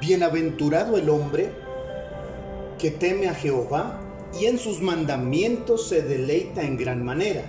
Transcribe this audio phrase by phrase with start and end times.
[0.00, 1.50] Bienaventurado el hombre
[2.78, 4.00] que teme a Jehová
[4.40, 7.44] y en sus mandamientos se deleita en gran manera.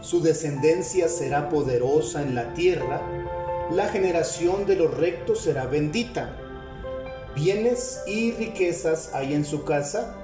[0.00, 3.02] Su descendencia será poderosa en la tierra,
[3.72, 6.38] la generación de los rectos será bendita.
[7.34, 10.16] Bienes y riquezas hay en su casa,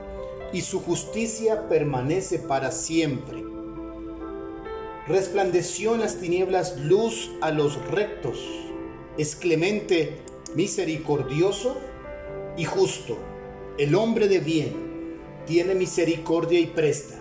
[0.52, 3.42] y su justicia permanece para siempre.
[5.08, 8.38] Resplandeció en las tinieblas luz a los rectos,
[9.18, 10.18] es clemente,
[10.54, 11.76] misericordioso
[12.56, 13.16] y justo.
[13.78, 14.90] El hombre de bien
[15.46, 17.16] tiene misericordia y presta.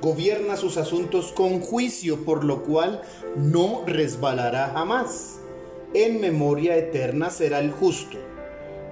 [0.00, 3.02] Gobierna sus asuntos con juicio, por lo cual
[3.36, 5.40] no resbalará jamás.
[5.92, 8.16] En memoria eterna será el justo.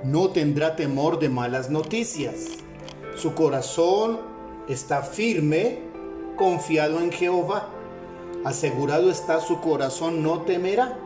[0.04, 2.46] No tendrá temor de malas noticias.
[3.16, 4.20] Su corazón
[4.68, 5.78] está firme,
[6.36, 7.70] confiado en Jehová.
[8.44, 10.98] Asegurado está su corazón, no temerá,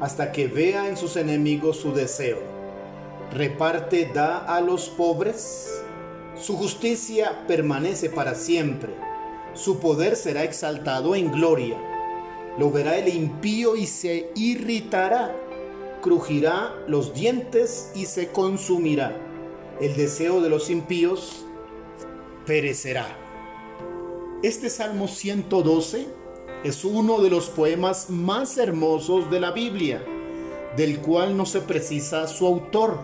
[0.00, 2.38] hasta que vea en sus enemigos su deseo.
[3.32, 5.82] Reparte, da a los pobres.
[6.36, 8.92] Su justicia permanece para siempre.
[9.54, 11.76] Su poder será exaltado en gloria.
[12.58, 15.34] Lo verá el impío y se irritará.
[16.00, 19.16] Crujirá los dientes y se consumirá.
[19.80, 21.44] El deseo de los impíos
[22.46, 23.06] perecerá.
[24.42, 26.06] Este Salmo 112
[26.64, 30.02] es uno de los poemas más hermosos de la Biblia,
[30.76, 32.98] del cual no se precisa su autor.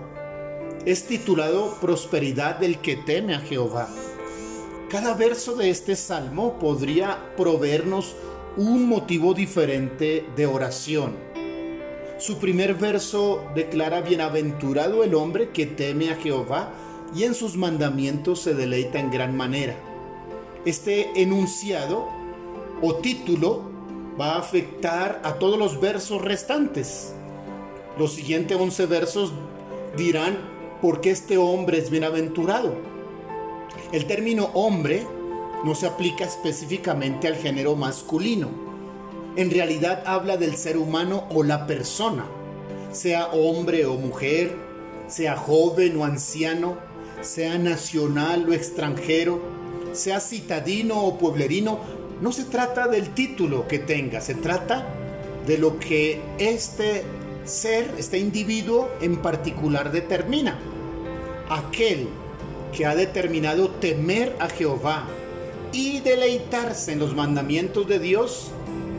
[0.84, 3.88] Es titulado Prosperidad del que teme a Jehová.
[4.90, 8.16] Cada verso de este salmo podría proveernos
[8.56, 11.16] un motivo diferente de oración.
[12.18, 16.72] Su primer verso declara bienaventurado el hombre que teme a Jehová
[17.14, 19.76] y en sus mandamientos se deleita en gran manera.
[20.64, 22.23] Este enunciado
[22.86, 23.62] o título
[24.20, 27.14] va a afectar a todos los versos restantes.
[27.98, 29.32] Los siguientes 11 versos
[29.96, 30.36] dirán
[30.82, 32.74] por qué este hombre es bienaventurado.
[33.90, 35.06] El término hombre
[35.64, 38.50] no se aplica específicamente al género masculino.
[39.36, 42.26] En realidad habla del ser humano o la persona,
[42.92, 44.54] sea hombre o mujer,
[45.08, 46.76] sea joven o anciano,
[47.22, 49.40] sea nacional o extranjero,
[49.92, 54.86] sea citadino o pueblerino, no se trata del título que tenga, se trata
[55.46, 57.02] de lo que este
[57.44, 60.58] ser, este individuo en particular determina.
[61.48, 62.08] Aquel
[62.72, 65.06] que ha determinado temer a Jehová
[65.72, 68.50] y deleitarse en los mandamientos de Dios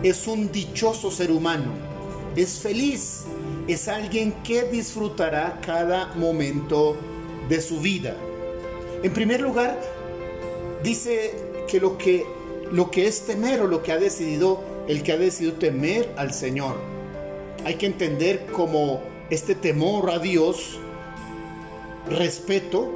[0.04, 1.72] es un dichoso ser humano,
[2.36, 3.24] es feliz,
[3.68, 6.96] es alguien que disfrutará cada momento
[7.50, 8.16] de su vida.
[9.02, 9.80] En primer lugar,
[10.84, 11.34] dice
[11.68, 12.26] que lo que
[12.72, 16.34] lo que es temer o lo que ha decidido el que ha decidido temer al
[16.34, 16.76] Señor.
[17.64, 20.80] Hay que entender como este temor a Dios,
[22.08, 22.94] respeto,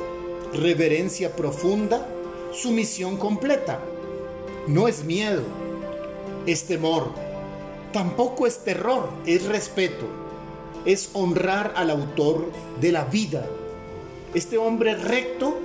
[0.53, 2.07] reverencia profunda,
[2.53, 3.79] sumisión completa.
[4.67, 5.41] No es miedo,
[6.45, 7.11] es temor.
[7.91, 10.05] Tampoco es terror, es respeto.
[10.85, 13.47] Es honrar al autor de la vida.
[14.35, 15.57] Este hombre recto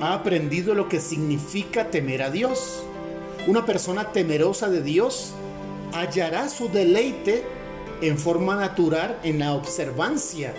[0.00, 2.84] ha aprendido lo que significa temer a Dios.
[3.48, 5.32] Una persona temerosa de Dios
[5.94, 7.46] hallará su deleite
[8.02, 10.52] en forma natural en la observancia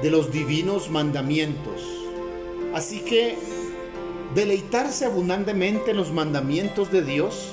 [0.00, 1.82] de los divinos mandamientos.
[2.72, 3.36] Así que
[4.34, 7.50] deleitarse abundantemente en los mandamientos de Dios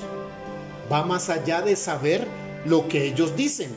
[0.90, 2.26] va más allá de saber
[2.64, 3.72] lo que ellos dicen.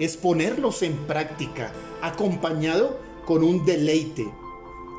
[0.00, 1.70] Es ponerlos en práctica,
[2.02, 4.26] acompañado con un deleite.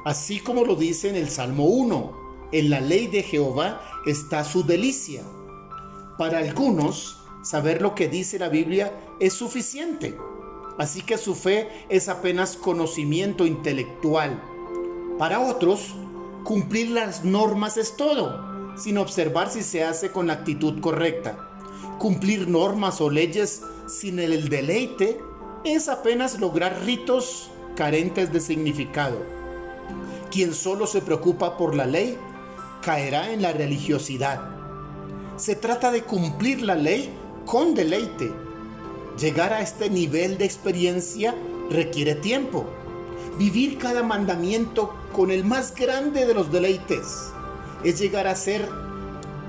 [0.06, 2.25] Así como lo dice en el Salmo 1,
[2.56, 5.24] en la ley de Jehová está su delicia.
[6.18, 10.18] Para algunos, saber lo que dice la Biblia es suficiente.
[10.78, 14.42] Así que su fe es apenas conocimiento intelectual.
[15.20, 15.96] Para otros,
[16.46, 21.50] cumplir las normas es todo, sin observar si se hace con la actitud correcta.
[22.00, 25.20] Cumplir normas o leyes sin el deleite
[25.66, 29.18] es apenas lograr ritos carentes de significado.
[30.32, 32.18] Quien solo se preocupa por la ley
[32.86, 34.42] caerá en la religiosidad.
[35.38, 37.10] Se trata de cumplir la ley
[37.48, 38.32] con deleite.
[39.20, 41.34] Llegar a este nivel de experiencia
[41.72, 42.68] requiere tiempo.
[43.40, 47.32] Vivir cada mandamiento con el más grande de los deleites
[47.84, 48.70] es llegar a ser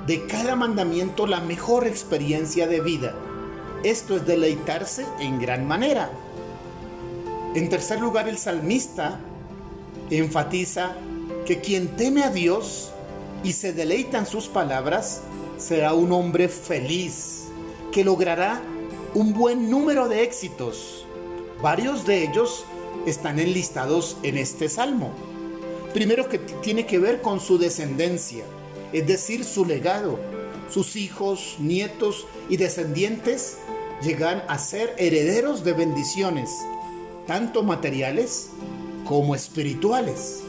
[0.07, 3.15] de cada mandamiento la mejor experiencia de vida.
[3.85, 6.11] Esto es deleitarse en gran manera.
[7.55, 9.21] En tercer lugar, el salmista
[10.09, 10.95] enfatiza
[11.45, 12.93] que quien teme a Dios
[13.43, 15.23] y se deleita en sus palabras,
[15.59, 17.45] será un hombre feliz
[17.93, 18.61] que logrará
[19.15, 21.07] un buen número de éxitos.
[21.63, 22.65] Varios de ellos
[23.07, 25.13] están enlistados en este salmo.
[25.95, 28.45] Primero que tiene que ver con su descendencia,
[28.93, 30.19] es decir, su legado.
[30.69, 33.59] Sus hijos, nietos y descendientes
[34.03, 36.51] llegan a ser herederos de bendiciones,
[37.27, 38.49] tanto materiales
[39.07, 40.43] como espirituales.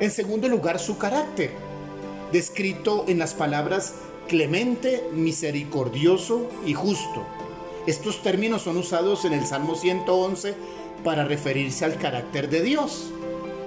[0.00, 1.52] En segundo lugar, su carácter,
[2.32, 3.94] descrito en las palabras
[4.28, 7.26] clemente, misericordioso y justo.
[7.86, 10.54] Estos términos son usados en el Salmo 111
[11.02, 13.10] para referirse al carácter de Dios.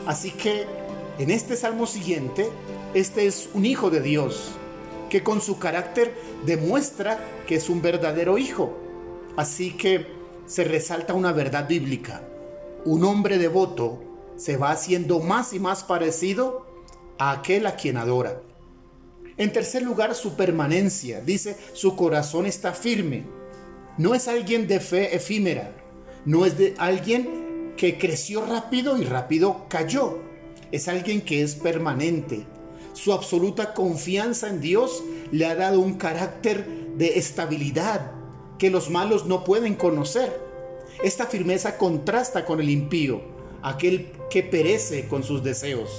[0.05, 0.65] Así que
[1.19, 2.49] en este salmo siguiente,
[2.93, 4.51] este es un hijo de Dios,
[5.09, 6.13] que con su carácter
[6.45, 8.77] demuestra que es un verdadero hijo.
[9.35, 10.07] Así que
[10.45, 12.23] se resalta una verdad bíblica.
[12.85, 14.01] Un hombre devoto
[14.37, 16.65] se va haciendo más y más parecido
[17.17, 18.41] a aquel a quien adora.
[19.37, 21.21] En tercer lugar, su permanencia.
[21.21, 23.23] Dice, su corazón está firme.
[23.97, 25.71] No es alguien de fe efímera.
[26.25, 30.19] No es de alguien que creció rápido y rápido cayó.
[30.71, 32.45] Es alguien que es permanente.
[32.93, 38.11] Su absoluta confianza en Dios le ha dado un carácter de estabilidad
[38.59, 40.39] que los malos no pueden conocer.
[41.03, 43.21] Esta firmeza contrasta con el impío,
[43.63, 45.89] aquel que perece con sus deseos.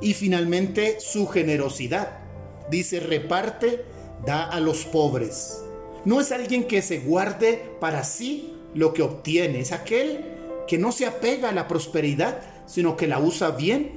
[0.00, 2.27] Y finalmente su generosidad
[2.70, 3.84] dice, reparte,
[4.24, 5.62] da a los pobres.
[6.04, 10.24] No es alguien que se guarde para sí lo que obtiene, es aquel
[10.66, 13.92] que no se apega a la prosperidad, sino que la usa bien,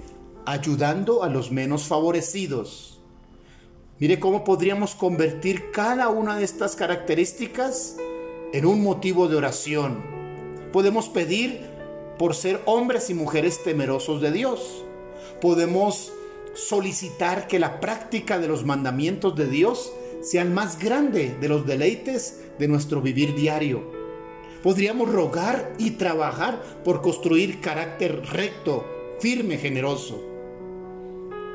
[0.46, 3.00] ayudando a los menos favorecidos.
[4.00, 7.98] Mire cómo podríamos convertir cada una de estas características
[8.52, 10.02] en un motivo de oración.
[10.74, 11.62] Podemos pedir
[12.18, 14.84] por ser hombres y mujeres temerosos de Dios.
[15.40, 16.12] Podemos
[16.54, 21.66] solicitar que la práctica de los mandamientos de Dios sea el más grande de los
[21.66, 23.84] deleites de nuestro vivir diario.
[24.62, 28.86] Podríamos rogar y trabajar por construir carácter recto,
[29.20, 30.22] firme, generoso.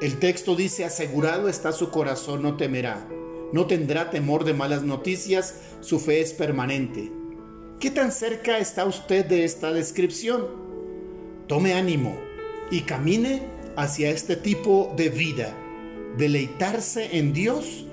[0.03, 3.09] El texto dice, asegurado está su corazón, no temerá,
[3.53, 7.13] no tendrá temor de malas noticias, su fe es permanente.
[7.79, 10.47] ¿Qué tan cerca está usted de esta descripción?
[11.47, 12.19] Tome ánimo
[12.71, 13.43] y camine
[13.77, 15.55] hacia este tipo de vida,
[16.17, 17.87] deleitarse en Dios,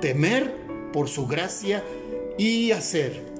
[0.00, 0.54] temer
[0.92, 1.84] por su gracia
[2.38, 3.30] y hacer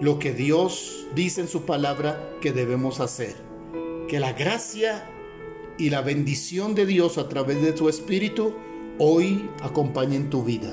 [0.00, 3.34] lo que Dios dice en su palabra que debemos hacer.
[4.08, 5.08] Que la gracia
[5.78, 8.54] y la bendición de Dios a través de su Espíritu
[8.98, 10.72] hoy acompañen tu vida.